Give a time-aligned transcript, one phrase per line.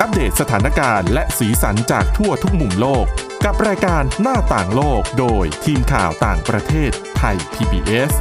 [0.00, 3.06] อัปเดตสถานการณ์และสีสันจากทั่วทุกมุมโลก
[3.44, 8.12] กับรายการหน้าต่างโลกโดยทีมข่าวต่างประเทศไทย PBS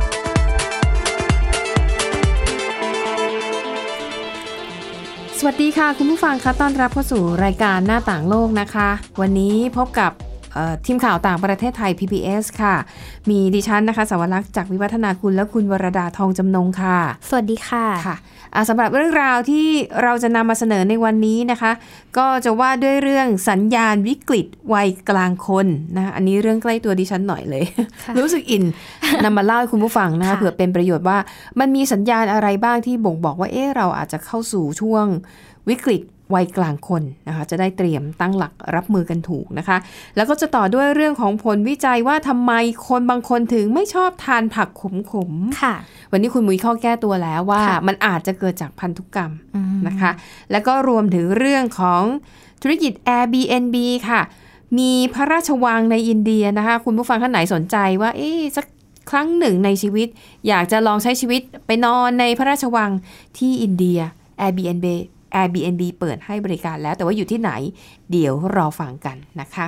[5.39, 8.89] สวัสดีค่ะ คุณผู้ฟังคะต้อนรับเข้าสู่รายการหน้าต่างโลกนะคะ
[9.21, 10.11] วันนี้พบกับ
[10.53, 12.75] เอ่อทีมข่าวต่างประเทศไทย PBS ค่ะ
[13.29, 16.97] มีดิฉันนะคะ สวรักษ์จากวิวัฒนาคุณและคุณวรดาทองจำนงค่ะ
[17.29, 19.67] สวัสดีค่ะค่ะอ่า สำหรับเรื่องราวที่
[20.03, 21.71] เราจะนำมาเสนอในวันนี้นะคะ
[22.17, 27.63] ก็จะว่าด้วยเรื่องสัญญาณวิกฤตวัยกลางคนนะคะอันนี้เรื่องใกล้ตัวดิฉันหน่อยเลย
[28.03, 28.63] ค่ะรู้สึกอิน
[29.23, 31.17] นำมาเล่าให้คุณผู้ฟังนะคะค่ะเผื่อเป็นประโยชน์ว่า
[31.59, 35.05] มันมีสัญญาณอะไรบ้างที่บ่งบอกว่าเอ๊ะเราอาจจะเข้าสู่ช่วง
[35.69, 36.01] วิกฤต
[36.33, 39.77] วัยกลางคนนะคะจะได้เตรียมตั้งหลักรับมือกันถูกนะคะ
[40.15, 42.51] แล้วก็จะต่อด้วยเรื่องของผลวิจัยว่าทำไม
[42.87, 45.75] คนบางคนถึงไม่ชอบทานผักขมๆค่ะ
[46.11, 50.11] วันนี้คุณมุ้ยเข้าแก้ตัวแล้วว่าค่ะมันอาจจะเกิดจากพันธุกรรมอืมนะคะ
[50.51, 52.03] แล้วก็รวมถึงเรื่องของ
[52.61, 53.75] ธุรกิจ Airbnb
[54.09, 54.21] ค่ะ
[54.77, 58.65] มีพระราชวังในอินเดียนะคะ คุณผู้ฟังท่านไหนสนใจว่าเอ๊ะสัก
[59.09, 60.07] ครั้งหนึ่งในชีวิต
[60.47, 62.91] อยากจะลองใช้ชีวิตไปนอนในพระราชวัง
[63.37, 63.99] ที่อินเดีย
[64.45, 64.87] Airbnb
[65.41, 67.51] Airbnb เปิดให้บริการแล้ว แต่ว่าอยู่ที่ไหน
[68.11, 69.65] เดี๋ยวรอฟังกันนะคะ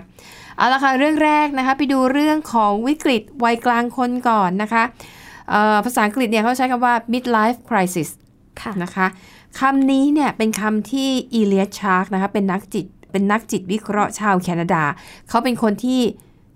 [0.58, 4.83] เอาละค่ะ เรื่องแรกนะคะ ไปดูเรื่องของวิกฤตวัยกลางคนก่อนนะคะ
[5.49, 8.09] เอ่อภาษาอังกฤษเนี่ยเขาใช้คำว่า midlife crisis
[8.61, 9.08] ค่ะนะคะ
[9.59, 14.83] คำนี้เนี่ยเป็นคำที่อีเลียชาร์กนะคะเป็นนักจิตเป็นนักจิตวิเคราะห์ชาวแคนาดา
[15.30, 16.02] เขาเป็นคนที่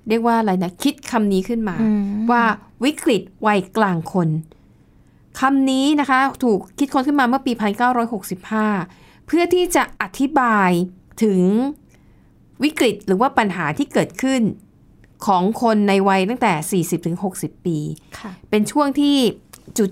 [0.10, 2.44] เรียกว่าอะไรนะ คิดคำนี้ขึ้นมาอืมว่า
[2.84, 4.30] วิกฤตวัยกลางคน
[5.40, 7.52] คำนี้นะคะถูกคิดค้นขึ้นมาเมื่อปี
[8.36, 10.72] 1965 เพื่อที่จะอธิบาย
[11.24, 11.42] ถึง
[12.64, 14.42] วิกฤตหรือว่าปัญหาที่เกิดขึ้น
[15.26, 16.84] ของคนในวัยตั้งแต่
[17.20, 17.78] 40-60 ปี
[18.20, 19.18] ค่ะเป็นช่วงที่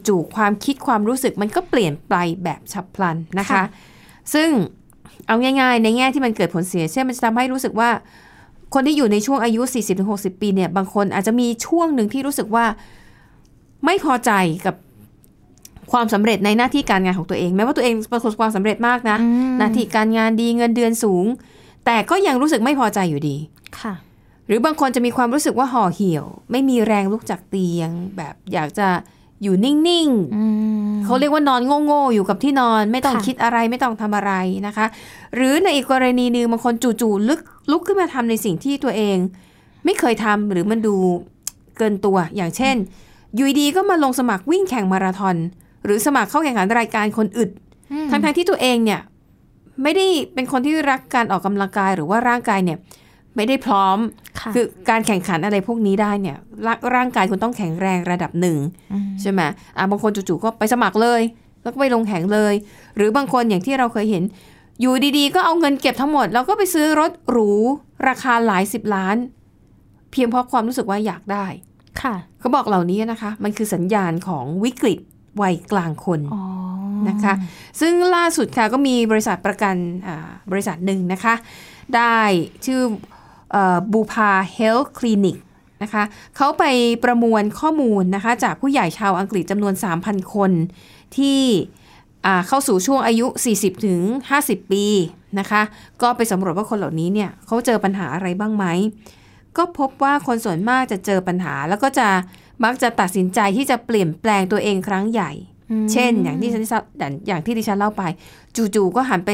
[0.07, 3.63] จู่ๆความคิดความรู้สึกมันก็เปลี่ยนไปแบบฉับพลันนะคะค่ะ
[4.33, 4.49] ซึ่ง
[5.27, 7.89] เอาง่ายๆ ในแง่ที่มันเกิดผลเสีย เช่นมันจะทำให้รู้สึกว่า
[8.73, 9.61] คนที่อยู่ในช่วงอายุ
[10.01, 12.65] 40-60 ปีเนี่ย บางคนอาจจะมีช่วงหนึ่งที่รู้สึกว่า
[13.85, 14.31] ไม่พอใจ
[14.65, 14.75] กับ
[15.91, 21.25] ความสำเร็จในหน้าที่การงานของตัวเองแม้ว่าตัวเองประสบความสำเร็จมากนะอืมหน้าที่การงานดีเงินเดือนสูง
[21.85, 23.37] แต่ก็ยังรู้สึกไม่พอใจอยู่ดี
[23.79, 23.93] ค่ะ
[24.47, 28.87] หรือบางคนจะมีความรู้สึกว่าห่อเหี่ยว ไม่มีแรงลุกจากเตียง แบบอยากจะ
[29.43, 30.43] อยู่นิ่งอื
[30.89, 34.31] มๆเขาเรียกว่านอนโง่ๆอยู่กับที่นอน ไม่ต้องค่ะคิดอะไรไม่ต้องทำอะไร
[34.67, 34.85] นะคะ
[35.35, 37.39] หรือในอีกกรณีหนึ่งบางคนจู่ๆลึก
[37.71, 39.17] ลุกขึ้นมาทำในสิ่งที่ตัวเอง
[39.85, 40.95] ไม่เคยทำหรือมันดู
[41.77, 42.75] เกินตัวอย่างเช่น
[43.35, 45.37] อยู่ดีๆก็มาลงสมัครวิ่งแข่งมาราธอน
[45.87, 47.49] หรือสมัครเข้าแข่งขันรายการคนอึด
[47.91, 49.01] อืมทั้งๆที่ตัวเองเนี่ย
[49.83, 52.77] ไม่ได้เป็นคนที่รักการออกกำลังกายหรือว่าร่างกายเนี่ย
[53.35, 53.97] ไม่ได้พร้อม
[54.39, 58.57] ค่ะคือการแข่งขันอะไรพวกนี้ได้เนี่ยร่าร่างกายคุณต้องแข็งแรงระดับหนึ่ง
[59.07, 59.41] มใช่ไหม
[59.77, 61.21] อะบางคนจู่ๆก็ไปสมัครเลย
[61.63, 62.53] แล้วก็ไปลงแข่งเลย
[62.95, 64.23] หรือบางคนอย่างที่เราเคยเห็น
[64.81, 67.51] อยู่ดีๆ ก็เอาเงินเก็บทั้งหมด แล้วก็ไปซื้อรถหรู
[68.07, 69.17] ราคาหลายสิบล้าน
[70.11, 71.45] เพียงเพราะความรู้สึกว่าอยากได้
[72.01, 74.99] ค่ะเขาบอกเหล่านี้นะคะ มันคือสัญญาณของวิกฤต
[75.41, 76.43] วัยกลางคนอ๋อ
[77.09, 77.33] นะคะ
[77.79, 79.75] ซึ่งล่าสุดค่ะก็มีบริษัทประกัน
[80.07, 81.33] อ่าบริษัทหนึ่งนะคะ
[81.95, 82.17] ได้
[82.65, 82.81] ชื่อ
[83.91, 85.37] บูพาเฮลท์คลินิก
[85.83, 86.03] นะคะ
[86.35, 86.63] เขาไป
[87.03, 90.51] ประมวลข้อมูลนะคะจากผู้ใหญ่ชาวอังกฤษจำนวน 3,000 คน
[91.17, 91.41] ที่
[92.25, 93.27] อ่าเข้าสู่ช่วงอายุ
[93.57, 94.01] 40ถึง
[94.37, 94.85] 50 ปี
[95.39, 95.61] นะคะ
[96.01, 98.65] ก็ไปสำรวจว่าคนเหล่านี้เนี่ยเขาเจอปัญหาอะไรบ้างไหม
[99.57, 102.07] ก็พบว่าคนส่วนมากจะเจอปัญหาแล้วก็จะ
[102.63, 105.31] มักจะตัดสินใจที่จะเปลี่ยนแปลงตัวเองครั้งใหญ่
[105.71, 106.63] อืมเช่น อย่างที่ฉัน
[106.99, 108.03] อย่างอย่างที่ดิฉันเล่าไป
[108.55, 109.31] จู่ๆก็หันไป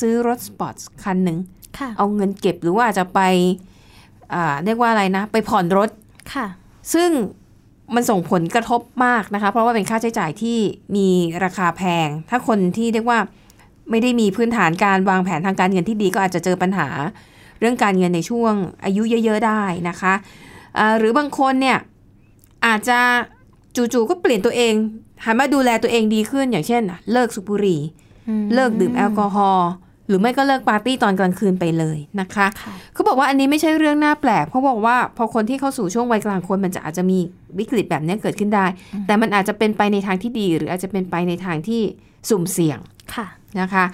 [0.00, 0.74] ซื้อรถสปอร์ต
[1.04, 1.38] คันหนึ่ง
[1.78, 3.20] ค่ะเอาเงินเก็บหรือว่าอาจจะไป
[4.34, 5.90] อ่าเรียกว่าอะไรนะ ไปผ่อนรถ
[6.34, 6.46] ค่ะ
[6.94, 7.10] ซึ่ง
[7.94, 10.58] มันส่งผลกระทบมากนะคะ เพราะว่าเป็นค่าใช้จ่ายที่
[10.96, 11.08] มี
[11.44, 13.18] ราคาแพง ถ้าคนที่เรียกว่า
[13.90, 16.88] ไม่ได้มีพื้นฐานการวางแผนทางการเงินที่ดีก็อาจจะเจอปัญหา
[17.60, 18.54] เรื่องการเงินในช่วง
[18.84, 20.14] อายุเยอะ ๆ ได้นะคะ
[20.78, 21.78] อ่าหรือบางคนเนี่ย
[22.66, 22.98] อาจจะ
[23.76, 24.74] จู่ๆก็เปลี่ยนตัวเอง
[25.24, 27.80] หันมาดูแลตัวเองดีขึ้นอย่างเช่นอะเลิกสูบบุหรี่
[28.28, 29.70] อืมเลิกดื่มแอลกอฮอล์
[30.06, 37.18] หรือไม่ก็เลิกปาร์ตี้ตอนกลางคืนไปเลยนะคะค่ะเขาบอกว่าอันนี้ไม่ใช่เรื่องน่าแปลกเพราะบอกว่าพอคนที่เข้าสู่ช่วงวัยกลางคนมันจะอาจจะมี
[37.58, 38.66] วิกฤตแบบนี้เกิดขึ้นได้
[39.06, 41.82] แต่มันอาจจะเป็นไปในทางที่ดี หรืออาจจะเป็นไปในทางที่
[42.28, 42.78] สุ่มเสี่ยง
[43.14, 43.26] ค่ะ
[43.60, 43.84] นะคะ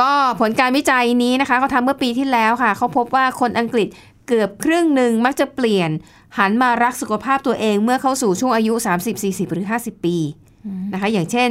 [0.00, 0.10] ก็
[0.40, 3.88] ผลการวิจัยนี้นะคะเขาทำเมื่อปีที่แล้วค่ะเขาพบว่าคนอังกฤษ
[4.28, 5.90] เกือบครึ่งหนึ่งมักจะเปลี่ยน
[6.38, 10.16] หันมารักสุขภาพตัวเองเมื่อเข้าสู่ช่วงอายุ 30 40 หรือ 50 ปี
[10.92, 11.50] นะคะ อย่างเช่น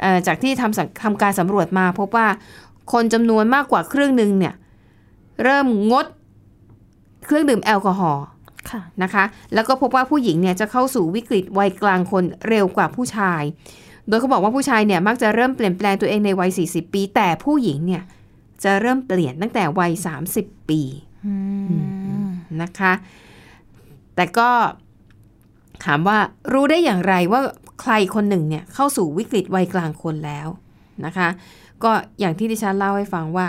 [0.00, 2.28] เอ่อจากที่ทำสังทำการสำรวจมาพบว่า
[2.92, 4.54] คนจำนวนมากกว่าครึ่งหนึ่งเนี่ย
[5.44, 6.06] เริ่มงด
[7.24, 8.24] เครื่องดื่มแอลกอฮอล์
[8.70, 9.24] ค่ะนะคะ
[9.54, 13.42] แล้วก็พบว่าผู้หญิงเนี่ยจะเข้าสู่วิกฤตวัยกลางคนเร็วกว่าผู้ชาย
[14.08, 18.02] โดยเขาบอกว่าผู้ชายเนี่ยมักจะเริ่มเปลี่ยนแปลงตัวเองในวัย 40 ปี แต่ผู้หญิงเนี่ย
[18.64, 19.92] จะเริ่มเปลี่ยนตั้งแต่วัย
[20.30, 20.80] 30 ปี
[21.26, 21.34] อื
[22.26, 22.30] ม
[22.62, 22.92] นะคะ
[24.20, 24.50] แต่ก็
[25.84, 26.18] ถามว่า
[26.52, 27.40] รู้ได้อย่างไรว่า
[27.80, 30.48] ใครคนหนึ่งเนี่ยเข้าสู่วิกฤตวัยกลางคนแล้ว
[31.04, 31.28] นะคะ
[31.84, 33.46] ก็อย่างที่ดิฉันเล่าให้ฟังว่า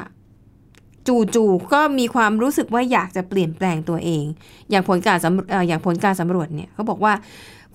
[1.07, 4.25] จู่ๆก็มีความรู้สึกว่าอยากจะเปลี่ยนแปลงตัวเอง
[4.69, 7.13] อย่างผลการสำเอ่ออย่างผลการสำรวจเนี่ยเขาบอกว่า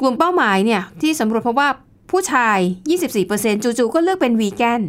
[0.00, 1.68] กลุ่มเป้าหมายเนี่ยที่สำรวจเพราะว่า
[2.10, 2.58] ผู้ชาย
[3.12, 4.82] 24%จู่ๆก็เลือกเป็นวีแกน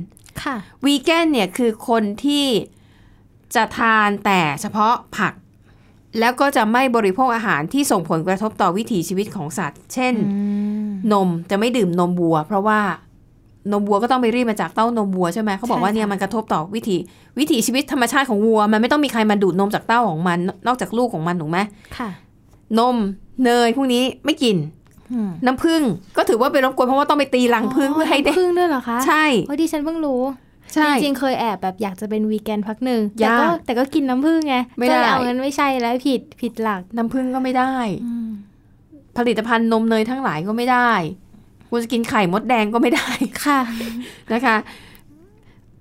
[0.43, 0.55] ค่ะ
[0.85, 2.45] วีแกนเนี่ยคือคนที่
[3.55, 5.33] จะทานแต่เฉพาะผัก
[6.19, 10.13] แล้วก็จะไม่บริโภคอาหารที่ส่งผลกระทบต่อวิถีชีวิตของสัตว์ เช่น
[11.13, 12.79] นมจะไม่ดื่มนมวัว เพราะว่า
[13.71, 16.97] นมวัวก็ต้องไปรีดมาจากเต้านมวัวใช่ไหมเขาบอกว่าใช่ค่ะเนี่ยมันกระทบต่อวิถี
[17.39, 20.37] วิถีชีวิตธรรมชาติของวัว มันไม่ต้องมีใครมาดูดนมจากเต้าของมัน
[20.67, 21.59] นอกจากลูกของมันถูกไหม
[21.97, 22.09] ค่ะ
[22.79, 22.95] นม
[23.43, 24.57] เนยพวกนี้ไม่กิน
[25.13, 25.81] อืมน้ำผึ้ง
[26.17, 30.46] ก็ถือว่าเป็นรบกวนเพราะว่าต้องไปตีรังผึ้งเพื่อให้ได้พึ่งด้วยเหรอคะ ใช่โอ้ยดิฉันเพิ่งรู้ใช่
[31.01, 37.73] จริงๆเคยแอบแบบอยากจะเป็นวีแกนพักหนึ่งแต่ยากก็แต่ก็กินน้ำผึ้งไงไม่ได้ก็เลยเอางั้นไม่ใช่แล้วผิดผิดหลักน้ำผึ้งก็ไม่ได้
[39.17, 40.91] ผลิตภัณฑ์นมเนยทั้งหลายก็ไม่ได้
[41.69, 43.09] คุณจะกินไข่มดแดงก็ไม่ได้
[43.43, 43.59] ค่ะ
[44.33, 44.55] นะคะ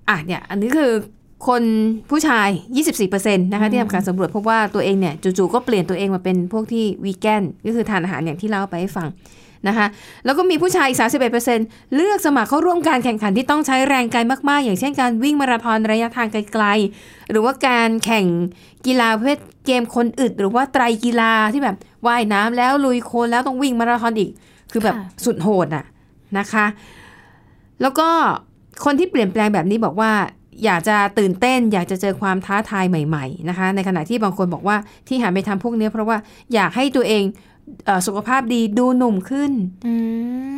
[0.09, 0.91] อะเนี่ย อันนี้คือ
[1.49, 1.63] คน
[2.11, 2.49] ผู้ชาย
[3.01, 9.09] 24%นะคะที่ทำการสำรวจพบว่าตัวเองเนี่ยจู่ๆก็เปลี่ยนตัวเองมาเป็นพวกที่วีแกนก็คือทานอาหารอย่างที่เล่าไปให้ฟัง
[9.69, 9.87] นะคะ
[10.25, 10.99] แล้วก็มีผู้ชายอีก
[11.47, 18.27] 31%เลือกสมัครเข้าร่วมการแข่งขันที่ต้องใช้แรงกายมาก ๆ อย่างเช่นการวิ่งมาราธอนระยะทางไกลๆ หรือว่าการแข่ง
[18.87, 21.77] กีฬาประเภทเกมคนอึด หรือว่าไตรกีฬาที่แบบ
[22.07, 24.31] ว่ายน้ำแล้วลุยโคลนแล้วต้องวิ่งมาราธอนอีก
[24.73, 25.85] คือแบบค่ะสุดโหดอะ
[26.39, 26.67] นะคะ
[27.83, 28.09] แล้วก็
[28.85, 30.13] คนที่เปลี่ยนแปลงแบบนี้บอกว่า
[30.65, 34.77] อยากจะตื่นเต้น อยากจะเจอความท้าทายใหม่ ๆ นะคะ ในขณะที่บางคนบอกว่า
[35.09, 36.17] ที่หันไปทำพวกนี้เพราะว่า
[36.55, 37.56] อยากให้ตัวเองเออ
[38.07, 39.53] สุขภาพดีดูหนุ่มขึ้น
[39.87, 39.95] อื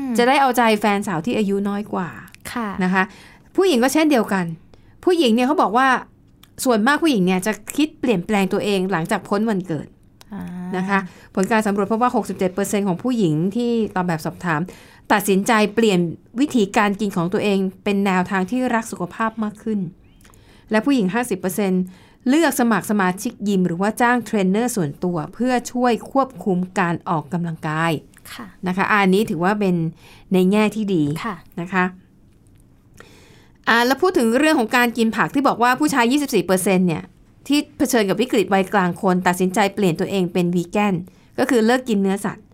[0.05, 2.09] มจะได้เอาใจแฟนสาวที่อายุน้อยกว่า
[2.53, 3.03] ค่ะนะคะ
[3.57, 4.45] ผู้หญิงก็เช่นเดียวกัน
[5.05, 5.89] ผู้หญิงเนี่ยเขาบอกว่า
[6.65, 9.87] ส่วนมากผู้หญิงเนี่ยจะคิดเปลี่ยนแปลงตัวเองหลังจากพ้นวันเกิด
[10.35, 10.43] อ่า
[10.77, 10.99] นะคะ
[11.35, 12.11] ผลการสำรวจพบว่า
[12.49, 14.61] 67%ของผู้หญิงที่ตอบแบบสอบถาม
[15.13, 16.01] ตัดสินใจเปลี่ยน
[16.41, 19.81] วิธีการกินของตัวเองเป็นแนวทางที่รักสุขภาพมากขึ้น
[20.71, 27.93] และผู้หญิง 50% เลือกสมัครสมาชิกยิม หรือว่าจ้างเทรนเนอร์ส่วนตัว เพื่อช่วยควบคุมการออกกำลังกาย
[28.35, 29.75] ค่ะนะคะอันนี้ถือว่าเป็น
[30.33, 31.85] ในแง่ที่ดีค่ะนะคะ
[33.69, 36.15] อ่าแล้วพูดถึงเรื่องของการกินผักที่บอกว่าผู้ชาย
[36.47, 37.03] 24%เนี่ย
[37.47, 40.95] ที่เผชิญกับวิกฤตวัยกลางคน ตัดสินใจเปลี่ยนตัวเองเป็นวีแกน
[41.39, 42.45] ก็คือเลิกกินเนื้อสัตว์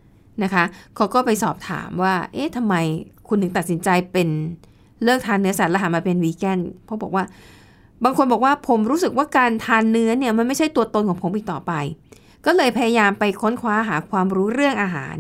[0.43, 0.65] นะคะ
[0.97, 2.75] เขาก็ไปสอบถามว่า เอ๊ะทำไม
[3.29, 4.29] คุณถึงตัดสินใจเป็น
[5.05, 7.25] เลิกทานเนื้อสัตว์แล้วหันมาเป็นวีแกนเพราะบอกว่า
[8.05, 11.73] บางคนบอกว่าผมรู้สึกว่าการทานเนื้อเนี่ยมันไม่ใช่ตัวตนของผมอีกต่อไป
[12.47, 15.17] ก็เลยพยายามไปค้นคว้าหาความรู้เรื่องอาหาร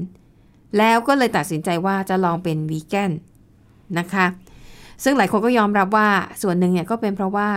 [0.78, 3.12] แล้วก็เลยตัดสินใจว่าจะลองเป็นวีแกน
[3.98, 4.26] นะคะ
[5.04, 6.08] ซึ่งหลายคนก็ยอมรับว่า
[6.42, 7.48] ส่วนหนึ่งเนี่ยก็เป็นเพราะว่า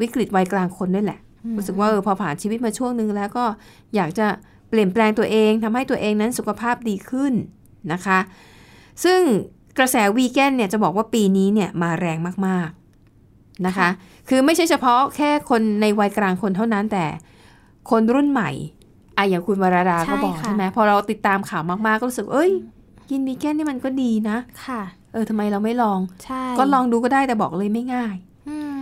[0.00, 1.20] วิกฤตวัยกลางคนด้วยแหละ
[1.56, 3.44] รู้สึกว่าเออพอผ่านชีวิตมาช่วงหนึ่งแล้วก็
[3.94, 4.26] อยากจะ
[4.68, 7.32] เปลี่ยนแปลงตัวเองทำให้ตัวเองนั้นสุขภาพดีขึ้น
[7.92, 8.18] นะคะ
[9.04, 9.20] ซึ่ง
[9.78, 12.81] กระแสวีแกนเนี่ยจะบอกว่าปีนี้เนี่ยมาแรงมากๆ
[13.66, 13.88] นะคะ
[14.28, 17.04] คือไม่ใช่เฉพาะแค่คนในวัยกลางคนเท่านั้นแต่
[17.90, 18.50] คนรุ่นใหม่
[19.16, 22.50] อะอย่างคุณวราดาใช่ก็บอกค่ะใช่ไหมพอเราติดตามข่าวมากๆก็รู้สึก เอ้ย
[23.10, 24.82] กินวีแกนนี่มันก็ดีนะ ค่ะ
[25.12, 28.14] เออทำไมเราไม่ลองใช่ก็ลองดูก็ได้แต่บอกเลยไม่ง่าย
[28.48, 28.78] อืม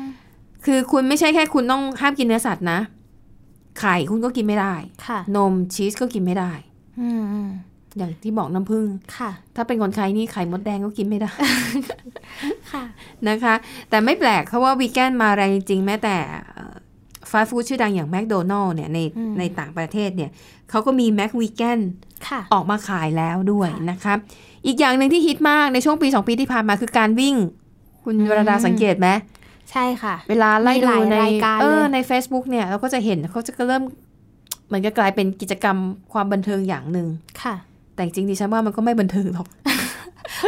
[0.64, 2.78] คือคุณไม่ใช่แค่คุณต้องห้ามกินเนื้อสัตว์นะ
[3.80, 4.74] ไข่คุณก็กินไม่ได้
[5.06, 6.52] ค่ะนมชีสก็กินไม่ได้
[7.00, 7.50] อืมอืม
[7.98, 8.86] อย่างที่บอกน้ำผึ้ง
[9.16, 11.32] ค่ะถ้าเป็นคนไข้นี่ไข่มดแดงก็กินไม่ได้
[12.72, 12.84] ค่ะ
[13.28, 13.54] นะคะ
[13.90, 16.16] แต่ไม่แปลกเพราะว่าวีแกนมาแรงจริงๆแม้แต่
[17.30, 20.30] ฟาสต์ฟู้ดชื่อดังอย่างแมคโดนัลล์เนี่ยในอืมในต่างประเทศเนี่ย
[20.70, 21.80] เขาก็มีแมควีแกน
[22.28, 24.14] ค่ะออกมาขายแล้วด้วยค่ะนะคะ
[24.66, 27.34] อีกอย่างหนึ่งที่ฮิตมากในช่วงปี 2 ปีที่ผ่านมาคือการวิ่ง
[28.04, 29.08] คุณอืมวรดาสังเกตไหม
[29.70, 33.82] ใช่ค่ะ เวลาไล่มีดูหลายในรายการเออเลยใน Facebook เนี่ยเราก็จะเห็นเขาจะเริ่ม
[34.66, 35.76] เหมือนจะกลายเป็นกิจกรรม
[36.12, 37.06] ความบันเทิงอย่างหนึ่ง
[37.42, 37.54] ค่ะ
[37.94, 39.46] แต่จริงๆดิฉันว่ามันก็ไม่บันเทิงหรอก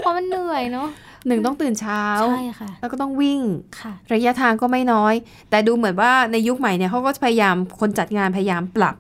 [0.03, 0.89] เพราะมันเหนื่อยเนาะ
[1.27, 3.41] หนึ่งต้องตื่นเช้าใช่ค่ะ แล้วก็ต้องวิ่ง
[3.81, 5.15] ค่ะระยะทางก็ไม่น้อย
[5.51, 8.97] แต่ดูเหมือนว่าในยุคใหม่เนี่ยเขาก็พยายามคนจัดงานพยายามปรับ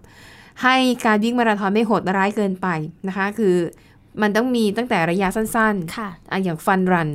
[0.63, 0.77] ให้
[1.07, 2.69] การวิ่งมาราธอนไม่โหดร้ายเกินไป
[3.09, 3.55] นะคะ คือ
[4.23, 7.11] มันต้องมีตั้งแต่ระยะสั้นค่ะๆอะอย่างฟันรัน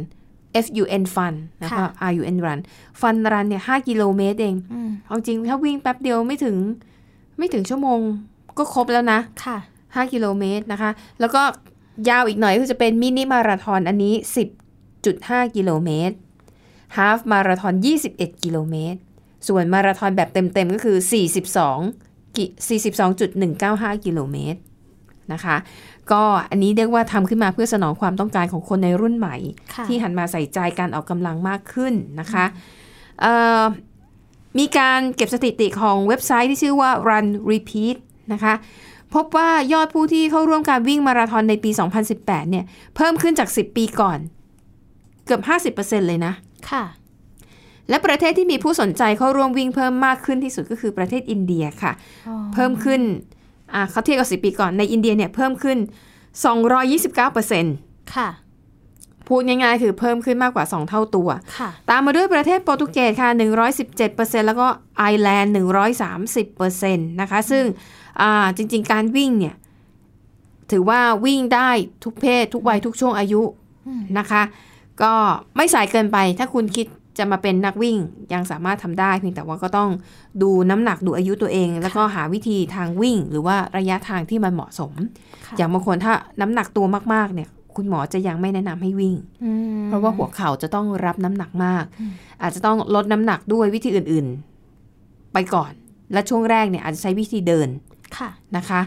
[0.65, 2.59] F U N Fun แล้วก็ค่ะ R U N Run
[3.01, 6.55] ฟันรันเนี่ยห้ากิโลเมตรเองอืมเอาจริงถ้าวิ่งแป๊บเดียวไม่ถึง
[7.37, 7.99] ไม่ถึงชั่วโมง
[8.57, 11.41] ก็ครบแล้วนะค่ะ5กิโลเมตรนะคะ แล้วก็
[12.09, 14.13] ยาวอีกหน่อยก็จะเป็นมินิมาราทอนอันนี้
[15.15, 16.15] 10.5กิโลเมตร
[16.97, 17.73] ฮาฟมาราทอน
[18.09, 18.99] 21 กิโลเมตร
[19.47, 20.97] ส่วนมาราธอนแบบเต็มๆ ก็คือ
[21.67, 22.45] 42กิ
[23.25, 24.59] 42.195 กิโลเมตร
[25.33, 25.57] นะคะ
[26.11, 29.35] ก็อันนี้เรียกว่าทำขึ้นมาเพื่อสนองความต้องการของคนในรุ่นใหม่
[29.73, 32.45] ค่ะที่หันมาใส่ใจการออกกำลังมากขึ้นนะคะ
[33.21, 33.63] เอ่อ
[34.59, 37.95] มีการเก็บสถิติของเว็บไซต์ที่ชื่อว่า Run Repeat
[38.33, 38.53] นะคะ
[39.13, 41.69] พบว่ายอดผู้ที่เข้าร่วมการวิ่งมาราธอนในปี
[42.11, 44.19] 2018 เนี่ย เพิ่มขึ้นจาก 10 ปีก่อน
[45.27, 46.33] เกือบ 50%เลยนะ
[46.71, 46.83] ค่ะ
[47.89, 51.91] และประเทศที่มีผู้สนใจเข้าร่วมวิ่งเพิ่มมากขึ้นที่สุดก็คือประเทศอินเดียค่ะ
[52.53, 53.01] เพิ่มขึ้น
[53.73, 55.77] อ่าเขาเทียบกับ10ปีก่อนในอินเดียเนี่ยเพิ่มขึ้น
[56.95, 58.29] 229%ค่ะ
[59.27, 63.29] พูดง่ายๆ คือเพิ่มขึ้นมากกว่า 2 เท่าตัวค่ะตามมาด้วยประเทศโปรตุเกสค่ะ
[63.87, 64.67] 117%แล้วก็
[64.97, 65.53] ไอร์แลนด์
[66.17, 67.63] 130%นะคะ ซึ่ง
[68.21, 69.55] อ่าจริงๆ การวิ่งเนี่ย
[70.71, 71.69] ถือว่าวิ่งได้
[72.03, 73.41] ทุกเพศ ทุกวัย ทุกช่วงอายุ
[74.19, 74.41] นะคะ
[75.01, 75.13] ก็
[75.57, 76.87] ไม่สายเกินไป ถ้าคุณคิด
[77.17, 77.97] จะมาเป็นนักวิ่ง
[78.33, 79.89] ยังสามารถทำได้เพียงแต่ว่าก็ต้อง
[80.41, 84.93] ดูน้ำหนักดูอายุตัวเอง แล้วก็หาวิธีทางวิ่ง หรือว่าระยะทางที่มันเหมาะสม
[85.45, 89.51] ค่ะอย่างบางคนถ้าน้ำหนักตัวมากๆเนี่ย คุณหมอจะยังไม่แนะนำให้วิ่งอื
[89.81, 91.83] มเพราะว่าหัวเข่าจะต้องรับน้ำหนักมาก
[92.41, 94.27] อาจจะต้องลดน้ำหนักด้วยวิธีอื่น
[94.79, 95.71] ๆ ไปก่อน
[96.13, 97.69] และช่วงแรกเนี่ยอาจจะใช้วิธีเดิน
[98.17, 98.81] ค่ะนะคะ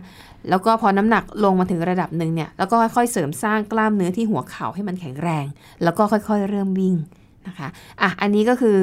[0.48, 5.46] แล้วก็พอน้ำหนักลงมาถึงระดับหนึ่งเนี่ย แล้วก็ค่อยๆเสริมสร้างกล้ามเนื้อที่หัวเข่าให้มันแข็งแรง
[5.82, 6.94] แล้วก็ค่อยๆเริ่มวิ่ง
[7.46, 7.68] นะคะ
[8.02, 8.78] อะ อันนี้ก็คือ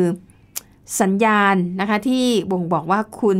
[1.01, 3.37] สัญญาณนะคะที่บ่งบอกว่าคุณ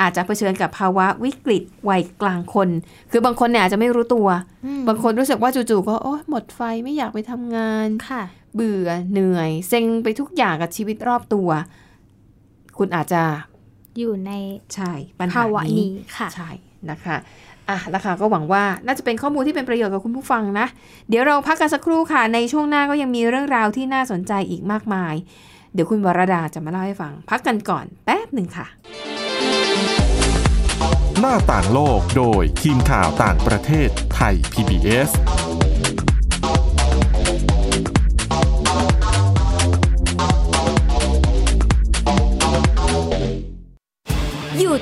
[0.00, 2.68] อาจจะเผชิญกับภาวะวิกฤตวัยกลางคน
[3.10, 4.28] คือบางคนเนี่ยอาจจะไม่รู้ตัว
[4.64, 8.22] อืมบางคนรู้สึกว่าจู่ๆก็โอ๊ยหมดไฟไม่อยากไปทำงานค่ะ
[8.54, 11.48] เบื่อเหนื่อย เซ็งไปทุกอย่างกับชีวิตรอบตัว
[12.78, 13.22] คุณอาจจะ
[13.98, 14.32] อยู่ใน
[14.74, 16.50] ใช่ปัญหาภาวะนี้นี้ค่ะใช่
[16.90, 17.16] นะคะ
[17.68, 20.66] อะแล้วค่ะก็หวังว่าน่าจะเป็นข้อมูลที่เป็นประโยชน์กับคุณผู้ฟังนะ
[21.08, 25.14] เดี๋ยวเราพักกันสักครู่ค่ะ ในช่วงหน้าก็ยังมีเรื่องราวที่น่าสนใจอีกมากมาย
[25.74, 28.66] เดี๋ยวคุณวรดาจะมาเล่าให้ฟัง พักกันก่อนแป๊บหนึ่งค่ะ
[31.20, 35.10] หน้าต่างโลกโดยทีมข่าวต่างประเทศไทย PBS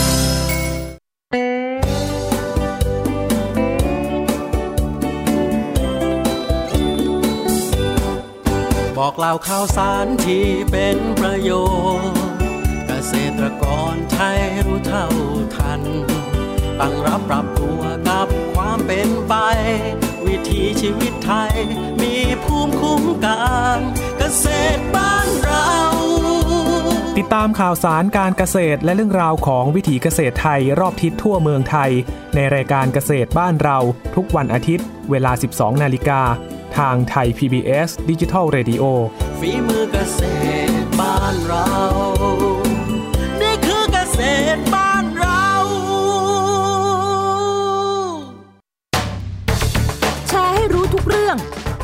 [8.97, 11.50] บอกเล่าข่าวสารที่เป็นประโย
[12.00, 12.21] ชน์
[12.87, 15.06] เกษตรกรไทยรู้เท่า
[15.56, 15.80] ทัน
[16.80, 19.35] ตั้งรับปรับตัวกับความ เป็นไป
[20.26, 21.55] วิถีชีวิตไทย
[22.02, 22.14] มี
[22.45, 23.41] ภูมิคุ้มกั
[23.76, 23.79] น
[24.19, 25.69] เกษตรบ้านเรา
[27.19, 31.91] ติดตามข่าวสารการเกษตรและเรื่องราวของวิถีเกษตรไทยรอบทิศทั่วเมืองไทย
[32.35, 33.79] ในรายการเกษตรบ้านเรา
[34.17, 36.21] ทุกวันอาทิตย์ เวลา 12 นาฬิกา
[36.79, 38.85] ทางไทย PBS Digital Radio
[39.41, 40.21] ฝีมือเกษ
[40.69, 41.69] ตรบ้านเรา
[43.41, 44.21] นี่คือเกษ
[44.57, 44.61] ตร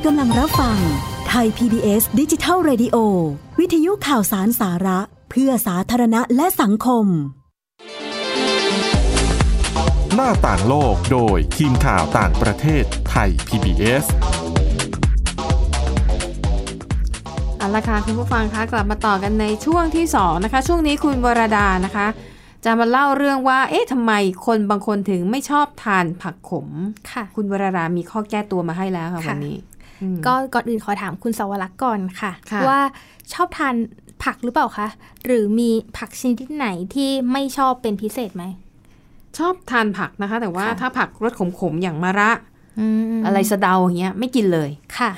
[0.00, 0.78] ณกำลังรับฟัง
[1.28, 2.96] ไทย PBS ดิจิทัล Radio
[3.58, 4.98] วิทยุข่าวสารสาระ
[5.30, 7.06] เพื่อสาธารณะและสังคม
[10.14, 14.04] หน้าต่างโลกโดยทีมข่าวต่างประเทศไทย PBS
[17.58, 22.06] เอาละค่ะคุณผู้ฟังคะกลับมาต่อกันในช่วงที่ 2 นะคะ ช่วงนี้คุณวรดานะคะ
[22.64, 24.12] จะมาเล่าเรื่องว่า เอ๊ะทำไม
[24.46, 26.68] คนบางคนถึงไม่ชอบทานผักขม
[27.10, 29.69] ค่ะ คุณวรดามีข้อแก้ตัวมาให้แล้วค่ะค่ะวันนี้อืม
[30.26, 32.80] ก็ก่อนอื่นขอถามคุณสวรักษ์ก่อนค่ะค่ะว่า
[33.32, 33.74] ชอบทาน
[34.24, 34.88] ผักหรือเปล่าคะ
[35.26, 38.44] หรือมีผักชนิดไหนที่ไม่ชอบเป็นพิเศษไหม
[39.38, 42.30] ชอบทานผักนะคะ แต่ว่าค่ะถ้าผักรสขมๆ อย่างมะระ
[43.12, 45.10] มอะไรสะเดาอย่างเงี้ยไม่กินเลยค่ะ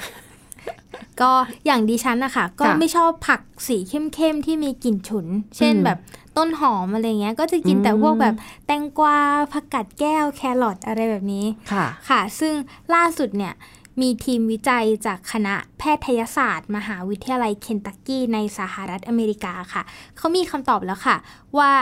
[1.20, 1.32] ก็
[1.66, 5.98] อย่างดิฉันนะคะก็ค่ะไม่ชอบผักสีเข้มๆ ที่มีกลิ่นฉุน เช่นอืมแบบ
[6.36, 8.34] ต้นหอมอะไรเงี้ย ก็จะกินแต่อืมพวกแบบ
[8.66, 9.18] แตงกวา
[9.52, 12.54] ผักกาดแก้วแครอทอะไรแบบนี้ค่ะ ค่ะ ซึ่ง
[12.94, 13.52] ล่าสุดเนี่ย
[14.00, 19.82] มีทีมวิจัยจากคณะแพทยศาสตร์ มหาวิทยาลัยเคนตักกี้ในสหรัฐอเมริกาค่ะ
[20.16, 21.16] เขามีคำตอบแล้วค่ะ
[21.58, 21.72] ว่า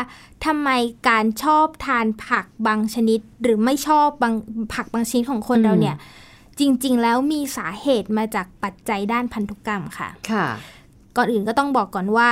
[0.45, 0.69] ทำไม
[1.09, 4.35] การชอบทานผักบางชนิด หรือไม่ชอบบาง
[4.75, 5.97] ผักบางชนิดของคนอืมเราเนี่ย
[6.59, 10.47] จริง ๆ แล้วมีสาเหตุมาจากปัจจัยด้านพันธุกรรมค่ะ ค่ะ
[11.17, 12.31] ก่อนอื่นก็ต้องบอกก่อนว่า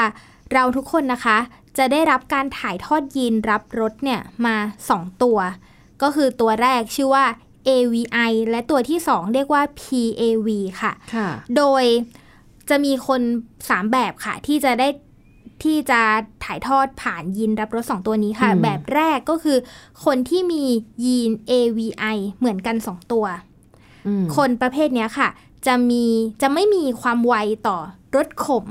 [0.52, 1.38] เราทุกคนนะคะ
[1.78, 4.56] จะได้รับการถ่ายทอดยีนรับรสเนี่ยมา
[4.90, 5.38] 2 ตัว
[6.02, 7.24] ก็คือตัวแรกชื่อว่า
[7.68, 10.48] AVI และตัวที่ 2 เรียกว่า PAV
[10.80, 11.84] ค่ะค่ะโดย
[12.68, 13.20] จะมีคน
[13.56, 14.88] 3 แบบค่ะ ที่จะได้
[15.62, 16.00] ที่จะ
[16.44, 19.58] ถ่ายทอดผ่านยีนรับรส2ตัวนี้ค่ะอืมแบบแรกก็คือ
[20.04, 20.64] คนที่มี
[21.04, 23.26] ยีน AVI เหมือนกัน 2 ตัว
[24.06, 25.28] อืมคนประเภทเนี้ยค่ะ
[25.66, 26.04] จะมี
[26.42, 27.34] จะไม่มีความไว
[27.68, 27.78] ต่อ
[28.16, 28.66] รสขม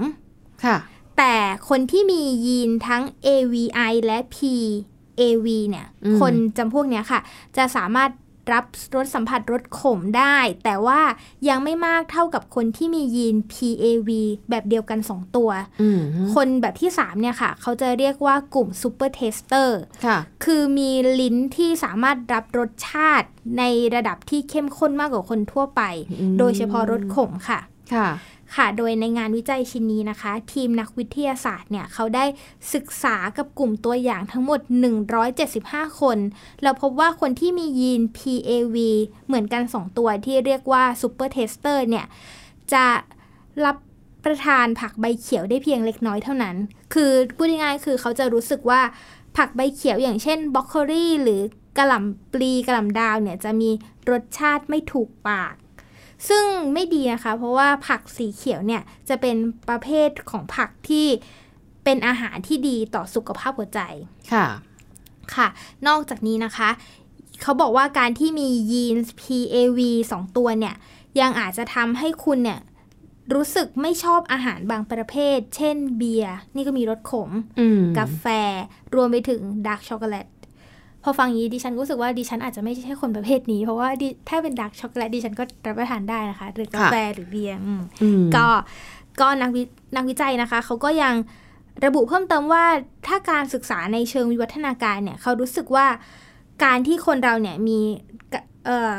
[0.65, 0.77] ค่ะ
[1.17, 1.35] แต่
[1.69, 7.19] คนที่มียีนทั้ง AVI และ PAV เนี่ยอืมคนจำพวกเนี้ยค่ะ
[7.57, 8.09] จะสามารถ
[8.51, 8.63] รับ
[8.95, 11.01] รสสัมผัสรสขมได้ แต่ว่า
[11.49, 14.09] ยังไม่มากเท่ากับคนที่มียีน PAV
[14.49, 15.49] แบบเดียวกัน 2 ตัว
[15.81, 16.01] อืม
[16.35, 19.69] คนแบบที่ 3 เนี่ยค่ะ เขาจะเรียกว่ากลุ่ม Super Taster
[20.05, 23.27] ค่ะคือมีลิ้นที่สามารถรับรสชาติ
[23.57, 23.63] ใน
[23.95, 25.81] ระดับที่เข้มข้นมากกว่าคนทั่วไป
[26.19, 27.59] อืมโดยเฉพาะรสขมค่ะ
[27.93, 28.07] ค่ะ
[28.55, 32.25] ค่ะ โดยในงานวิจัยชิ้นนี้นะคะ ทีมนักวิทยาศาสตร์เนี่ยเขาได้
[32.73, 34.59] ศึกษากับกลุ่มตัวอย่างทั้งหมด
[35.29, 36.17] 175 คน
[36.63, 38.75] แล้วพบว่าคนที่มียีน PAV
[39.27, 42.05] เหมือนกัน 2 ตัวที่เรียกว่า Super Taster เนี่ย
[42.73, 42.85] จะ
[43.65, 43.77] รับ
[44.25, 46.55] ประทานผักใบเขียวได้เพียงเล็กน้อยเท่านั้น
[46.93, 48.81] คือพูดง่ายๆคือเขาจะรู้สึกว่า
[49.37, 51.41] ผักใบเขียวอย่างเช่นบรอกโคลีหรือ
[51.77, 53.69] กระหล่ำปลีกระหล่ำดาวเนี่ยจะมี
[54.11, 55.53] รสชาติไม่ถูกปาก
[56.29, 59.35] ซึ่งไม่ดีนะคะเพราะว่าผักสีเขียวเนี่ยจะเป็น
[59.69, 61.07] ประเภทของผักที่
[61.83, 63.79] เป็นอาหารที่ดีต่อสุขภาพหัวใจ
[64.33, 64.45] ค่ะ
[65.35, 65.47] ค่ะ
[65.87, 66.69] นอกจากนี้นะคะ
[67.41, 69.79] เขาบอกว่าการที่มียีน PAV
[70.11, 70.75] 2 ตัวเนี่ย
[71.19, 72.59] ยังอาจจะทำให้คุณเนี่ย
[73.33, 78.25] รู้สึกไม่ชอบอาหารบางประเภท เช่นเบียร์ นี่ก็มีรสขมอืมกาแฟ
[78.95, 80.36] รวมไปถึง dark chocolate พ
[81.07, 88.45] อฟังอย่างนี้ดิฉันรู้สึกว่าดิฉันอาจจะไม่ใช่คนประเภทนี้ เพราะว่าดิถ้าเป็น dark chocolate ดิฉันก็รับประทานได้นะคะ หรือกาแฟหรือเบียร์อืมอืมก็
[89.21, 89.63] ก็นักวิ
[89.95, 91.13] นักวิจัยนะคะ เขาก็ยัง
[91.85, 92.65] ระบุเพิ่มเติมว่า
[93.07, 95.87] ถ้าการศึกษาในเชิงวิวัฒนาการเนี่ย เขารู้สึกว่า
[96.63, 97.79] การที่คนเราเนี่ยมี
[98.33, 98.95] กะเอ่อ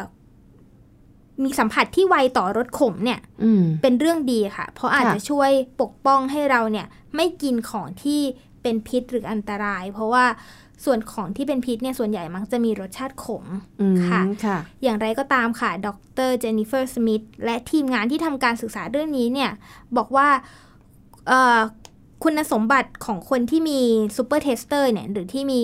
[1.43, 8.21] มีสัมผัสที่ไวต่อรสขมเนี่ยอืมเป็นเรื่องดีค่ะ เพราะอาจค่ะจะช่วยปกป้องให้เราเนี่ย ไม่กินของที่
[8.63, 10.25] เป็นพิษหรืออันตราย เพราะว่า
[10.85, 13.45] ส่วนของที่เป็นพิษเนี่ยส่วนใหญ่มักจะมีรสชาติขม
[13.81, 15.89] อืมค่ะค่ะอย่างไรก็ตามค่ะ ด
[16.29, 19.51] รเจนนิเฟอร์สมิธและทีมงานที่ทำการศึกษาเรื่องนี้เนี่ย
[19.97, 20.29] บอกว่า
[21.29, 21.59] เอ่อ
[22.25, 23.81] คุณสมบัติของคนที่มี
[24.17, 25.61] supertaster เนี่ยหรือที่มี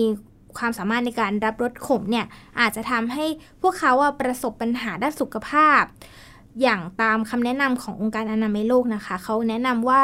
[0.57, 2.25] ความสามารถในการรับรสขมเนี่ย
[2.59, 3.25] อาจจะทำให้
[3.61, 5.83] พวกเขาอะประสบปัญหาด้านสุขภาพ
[6.61, 10.01] อย่างตามคำแนะนำขององค์การอนามัยโลกนะคะ เขาแนะนำว่า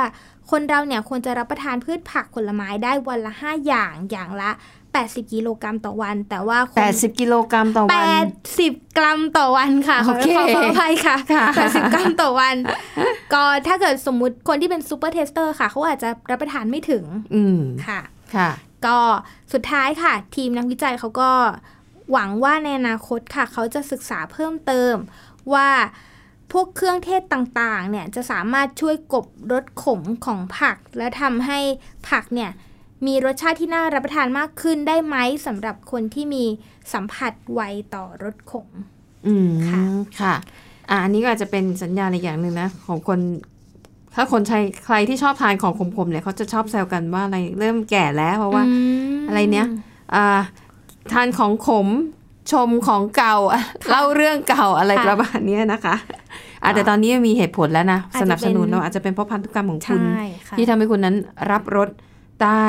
[0.52, 4.52] คนเราเนี่ยควรจะรับประทานพืชผักผลไม้ได้วันละ 5 อย่างอย่างละ
[5.00, 8.28] 80 กิโลกรัมต่อวัน แต่ว่าคนแปดสิบกิโลกรัมต่อแปวันด
[8.60, 12.56] สิบกรัมต่อวันค่ะ ขอโอเคขอขออภัยค่ะค่ะแปดสิบกรัมต่อวัน
[13.34, 17.04] ก็ถ้าเกิดสมมุติคนที่เป็น supertaster ค่ะ เขาอาจจะรับประทานไม่ถึง
[17.36, 18.00] อืมค่ะ
[18.36, 18.50] ค่ะ
[18.86, 18.98] ก็
[19.54, 21.32] สุดท้ายค่ะ ทีมนักวิจัยเขาก็
[22.12, 24.96] หวังว่าในอนาคตค่ะ เขาจะศึกษาเพิ่มเติม
[25.54, 25.70] ว่า
[26.52, 31.60] พวกเครื่องเทศต่างๆ เนี่ยจะสามารถช่วยกลบรสขมของผัก และทำให้
[32.10, 32.52] ผักเนี่ย
[33.08, 35.16] มีรสชาติที่น่ารับประทานมากขึ้นได้ไหม
[35.48, 36.44] สำหรับคนที่มี
[36.94, 37.62] สัมผัสไว
[37.96, 38.68] ต่อรสขม
[39.28, 39.82] อืมค่ะ
[40.20, 40.34] ค่ะ
[40.90, 43.20] อ่าอันนี้ก็อาจจะเป็นสัญญาณอีกอย่างหนึ่งนะ ของคน
[44.16, 48.64] ถ้าคนใช้ใครที่ชอบทานของขมๆเนี่ยเขาจะชอบแซวกันว่าอะไรเริ่มแก่แล้วเพราะว่า
[49.14, 49.68] มอะไรเนี้ย
[50.16, 50.40] อ่า
[51.12, 51.88] ทานของขม
[52.52, 55.96] ชมของเก่าอะเล่าเรื่องเก่าอะไรค่ะประมาณเนี้ยนะคะ
[56.64, 61.16] อะแต่ตอนนี้มีเหตุผลแล้วนะอาจจะสนับสนุนเป็นเราอาจจะเป็นเพราะพันธุกรรมของคุณใช่ค่ะที่ทำให้คุณนั้น
[61.52, 61.90] รับรส
[62.44, 62.66] ได้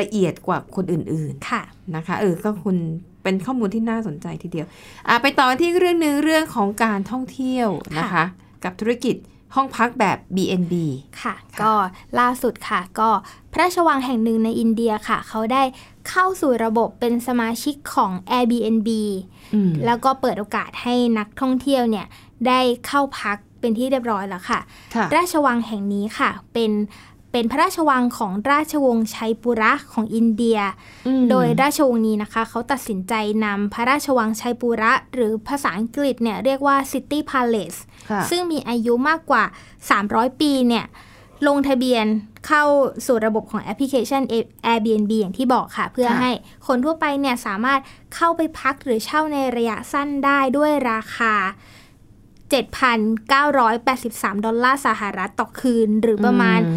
[0.00, 1.62] ละเอียดกว่าคนอื่นๆค่ะ
[1.96, 2.76] นะคะเออก็คุณ
[3.22, 4.66] เป็นข้อมูลที่น่าสนใจทีเดียว
[5.08, 8.24] อะไปต่อที่เรื่องหนึ่งเรื่องของการท่องเที่ยวนะคะ
[8.64, 9.16] กับธุรกิจ
[9.54, 10.74] ห้องพักแบบ BNB
[11.22, 11.72] ค่ะ ก็
[12.18, 13.10] ล่าสุดค่ะ ก็
[13.52, 15.62] พระราชวังแห่งหนึ่งในอินเดียค่ะ เขาได้
[16.08, 18.90] เข้าสู่ระบบเป็นสมาชิกของ Airbnb
[19.54, 22.06] อืมแล้วก็เปิดโอกาสให้นักท่องเที่ยวเนี่ย
[22.46, 24.60] ได้เข้าพักเป็นที่เรียบร้อยแล้วค่ะ
[24.94, 26.72] ค่ะราชวังแห่งนี้ค่ะ เป็น
[27.32, 30.58] เป็นพระราชวังของราชวงศ์ชัยปุระของอินเดีย
[31.06, 33.12] อืมโดยราชวงศ์นี้นะคะ เขาตัดสินใจ
[33.44, 37.78] นำพระราชวังชัยปุระ หรือภาษาอังกฤษเนี่ยเรียกว่า City Palace
[38.10, 39.44] ค่ะซึ่งมีอายุมากกว่า
[39.92, 40.84] 300 ปีเนี่ย
[41.46, 42.06] ลงทะเบียน
[42.46, 42.64] เข้า
[43.06, 44.22] สู่ระบบของแอปพลิเคชัน
[44.66, 46.30] Airbnb อย่างที่บอกค่ะ เพื่อค่ะให้
[46.66, 47.80] คนทั่วไปเนี่ยสามารถ
[48.14, 51.34] เข้าไปพักหรือเช่าในระยะสั้นได้ด้วยราคา
[52.54, 56.72] 7,983 ดอลลาร์สหรัฐต่อคืน หรือประมาณอื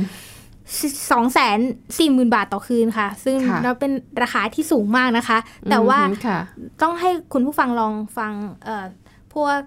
[1.12, 1.60] สองแสน
[1.98, 5.38] สี่หมื่นบาทต่อคืนค่ะ ซึ่งค่ะเราเป็นราคาที่สูงมากนะคะ
[5.70, 6.40] แต่ว่าอืมค่ะ
[6.82, 8.34] ต้องให้คุณผู้ฟังลองฟัง
[8.66, 8.86] เอ่อ
[9.34, 9.58] พวก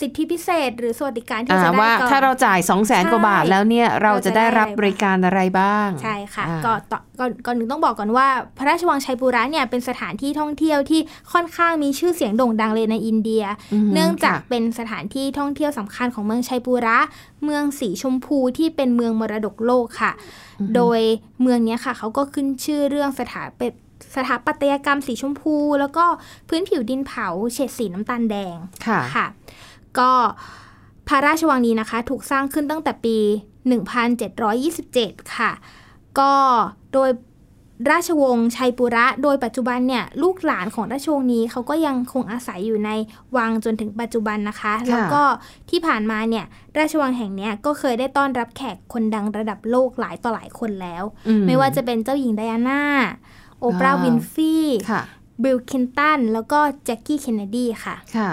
[0.00, 8.28] สิทธิพิเศษ หรือสวัสดิการที่อ่าจะได้ว่าก่อนถ้าเราจ่าย 2 0 0แสนใช่กว่าบาทแล้วเนี่ยเราจะได้รับบริการอะไรบ้าง ใช่ค่ะอ่าก็ต่อก่อนก่อนหนึ่งต้องบอกก่อนว่า
[8.58, 11.00] พระราชวังชัยปุระเนี่ยเป็นสถานที่ท่องเที่ยวที่
[11.32, 13.44] ค่อนข้างมีชื่อเสียงโด่งดังเลยในอินเดีย
[13.86, 16.98] มเนื่องจากค่ะเป็นสถานที่ท่องเที่ยวสำคัญของเมืองชัยปุระ
[17.44, 20.12] เมืองสีชมพูที่เป็นเมืองมรดกโลกค่ะ
[20.74, 21.00] โดย
[21.42, 23.72] เมืองเนี้ยค่ะเขาก็ขึ้นชื่อเรื่องสถาเป็น
[24.16, 26.04] สถาปัตยกรรมสีชมพู แล้วก็
[26.48, 29.26] พื้นผิวดินเผาเฉดสีน้ำตาลแดงค่ะค่ะ
[29.98, 30.10] ก็
[31.08, 33.18] พระราชวังนี้นะคะ ถูกสร้างขึ้นตั้งแต่ปี
[34.42, 35.52] 1727 ค่ะ
[36.18, 36.32] ก็
[36.92, 37.10] โดย
[37.90, 42.90] ราชวงศ์ชัยปุระ โดยปัจจุบันเนี่ยลูกหลานของราชวงศ์นี้เขาก็ยังคงอาศัยอยู่ใน
[43.36, 45.22] วังจนถึงปัจจุบันนะคะ แล้วก็
[45.70, 46.44] ที่ผ่านมาเนี่ย
[46.78, 52.82] ราชวังแห่งเนี้ยก็เคยได้ต้อนรับแขกคนดังระดับโลกหลายต่อหลายคนแล้วอืไม่ว่าจะเป็นเจ้าหญิงไดอาน่า
[53.60, 55.02] โอปราห์อ่าวินฟรีย์ค่ะ
[55.42, 58.30] บิลคินตัน แล้วก็แจ็คกี้เคนเนดีค่ะค่ะ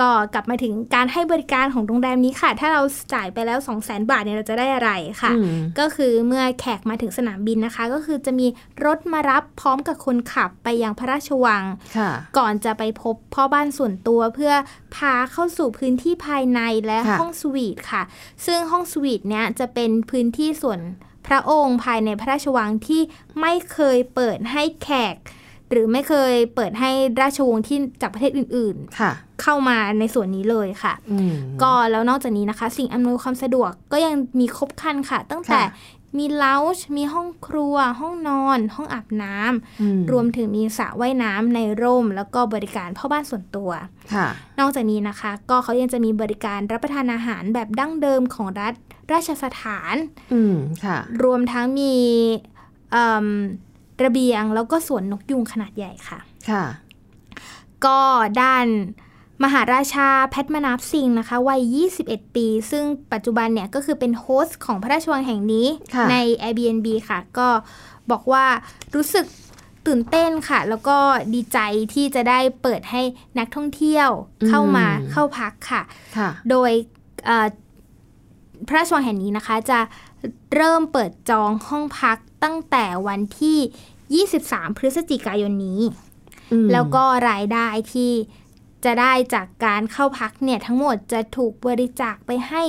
[0.00, 2.82] ก็กลับมาถึงการให้บริการของโรงแรมนี้ค่ะ ถ้าเรา
[3.14, 4.90] จ่ายไปแล้ว 2 0 0 0 0 0 บาทเนี่ยเราจะได้อะไร
[5.22, 8.46] ค่ะอืมก็คือเมื่อแขกมาถึงสนามบินนะคะ ก็คือจะมี
[8.84, 11.62] รถมารับพร้อมกับคนขับไปยังพระราชวัง
[11.96, 14.52] ค่ะก่อนจะไปพบพ่อบ้านส่วนตัวเพื่อ
[14.96, 18.02] พาเข้าสู่พื้นที่ภายในและค่ะห้องสวีทค่ะ
[18.46, 20.80] ซึ่งห้องสวีทเนี้ยจะเป็นพื้นที่ส่วน
[21.26, 23.02] พระองค์ภายในพระราชวังที่
[23.40, 25.16] ไม่เคยเปิดให้แขก
[25.70, 43.70] หรือไม่เคยเปิดให้ราชวงศ์ที่จากประเทศอื่นค่ะๆเข้ามาในส่วนนี้เลยค่ะอืมก็แล้วนอกจากนี้นะคะ สิ่งอำนวยความสะดวกก็ยังมีครบครันค่ะ ตั้งแต่ค่ะมีเลาจ์มีห้องครัว ห้องนอน ห้องอาบน้ำอืมรวมถึงมีสระว่ายน้ำในร่ม แล้วก็บริการพ่อบ้านส่วนตัว
[44.14, 44.26] ค่ะ
[44.58, 48.74] นอกจากนี้นะคะ ก็เขายังจะมีบริการรับประทานอาหารแบบดั้งเดิมของรัฐ
[49.12, 49.94] ราชสถาน
[50.32, 51.94] อืมค่ะรวมทั้งมี
[52.92, 53.26] เอิ่ม
[54.04, 56.18] ระเบียง แล้วก็สวนนกยูงขนาดใหญ่ค่ะ
[56.50, 56.64] ค่ะ
[57.84, 58.00] ก็
[58.40, 58.66] ด้าน
[59.44, 67.48] มหาราชาแพทมานาฟซิงห์นะคะวัย 21 ปี ซึ่งปัจจุบันเนี่ยก็คือเป็น host ของพระราชวังแห่งนี้ค่ะใน Airbnb ค่ะ ก็
[68.10, 68.44] บอกว่า
[68.94, 69.26] รู้สึก
[69.86, 70.98] ตื่นเต้นค่ะ แล้วก็
[71.34, 71.58] ดีใจ
[71.94, 73.02] ที่จะได้เปิดให้
[73.38, 74.08] นักท่องเที่ยว
[74.48, 75.82] เข้ามาเข้าพักค่ะ
[76.16, 76.70] ค่ะโดย
[77.26, 77.46] เอ่อ
[78.66, 79.80] พระราชวังแห่งนี้นะคะ จะ
[80.54, 85.80] เริ่มเปิดจองห้องพัก ตั้งแต่วันที่ 23 พฤศจิกายนนี้
[86.52, 88.12] อืมแล้วก็รายได้ที่
[88.84, 92.62] จะได้จากการเข้าพักเนี่ยทั้งหมดจะถูกบริจาคไปให้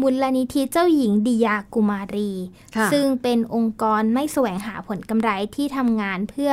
[0.00, 2.30] มูลนิธิเจ้าหญิงดิยากุมารี
[2.76, 6.52] ค่ะซึ่งเป็นองค์กรไม่แสวงหาผลกำไรที่ทำงานเพื่อ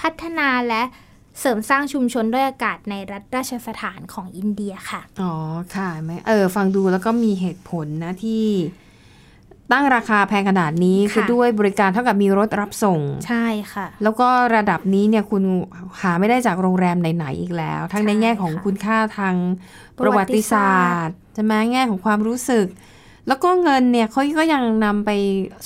[0.00, 0.82] พัฒนาและ
[1.40, 5.34] เสริมสร้างชุมชนด้วยอากาศในรัฐราชสถานของอินเดียค่ะ อ๋อ
[5.76, 8.44] ค่ะ ไหม เออ ฟังดูแล้วก็มีเหตุผลนะที่
[9.72, 15.42] ตั้งราคาแพงขนาดนี้ค่ะคือด้วยบริการเท่ากับมีรถรับส่ง ใช่ค่ะ แล้วก็ระดับนี้เนี่ยคุณ
[16.00, 19.34] หาไม่ได้จากโรงแรมไหนๆอีกแล้ว ทั้งในใช่แง่ของค่ะคุณค่าทาง
[19.96, 22.66] ปประระวัวัติติศาศาสสตตร์ร์ใช่ไหมแง่ของความรู้สึก
[23.28, 25.10] แล้วก็เงินเนี่ยเขาก็ยังนำไป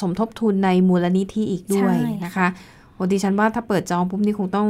[0.00, 2.46] สมทบทุนในมูลนิธิอีกด้วยใช่นะคะ
[2.94, 4.68] โอ้ดิฉันว่าถ้าเปิดจองปุ๊บนี่คงต้อง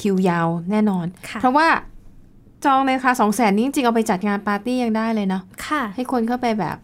[0.00, 1.68] คิวยาวแน่นอนค่ะเพราะว่า
[2.64, 6.76] จองในราคาสองแสนนี้จริงๆเอาไปจัดงานปาร์ตี้ยังได้เลยเนาะค่ะให้คนเข้าไปแบบ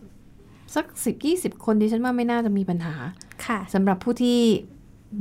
[0.74, 2.94] สักสิบยี่สิบคนดิฉันว่าไม่น่าจะมีปัญหา
[3.46, 4.40] ค่ะสำหรับผู้ที่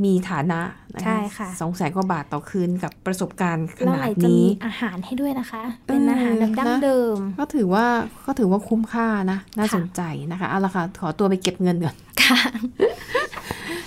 [0.03, 0.60] มีฐานะ
[0.95, 7.86] นใช่ค่ะสองแสนกว่าบาทต่อคืนกับประสบการณ์ขแล้วนาไหนดจะนี้มีอาหารให้ด้วยนะคะ เป็นเอออาหารแบบดั้งนะเดิม ก็ถือว่า
[8.25, 12.39] ก็ถือว่าคุ้มค่านะน่าค่ะสนใจนะคะเอาละค่ะขอตัวไปเก็บเงินก่อนค่ะ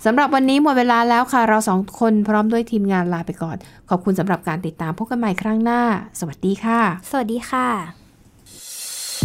[0.05, 3.57] สำหรับวันนี้หมดเวลาแล้วค่ะ เราสองคนพร้อมด้วยทีมงานลาไปก่อน
[3.89, 5.81] ขอบคุณสำหรับการติดตามพบกันใหม่ครั้งหน้า
[6.19, 7.98] สวัสดีค่ะ สวัสดีค่ะ